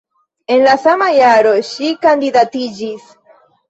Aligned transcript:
En 0.55 0.63
la 0.67 0.73
sama 0.85 1.11
jaro 1.19 1.53
ŝi 1.71 1.95
kandidatiĝis. 2.09 3.19